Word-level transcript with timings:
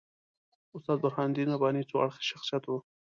استاد 0.75 0.97
برهان 1.03 1.29
الدین 1.29 1.47
رباني 1.55 1.81
څو 1.89 1.95
اړخیز 2.05 2.25
شخصیت 2.31 2.63
وو. 2.65 2.77